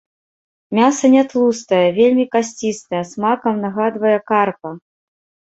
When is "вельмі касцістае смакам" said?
1.99-3.55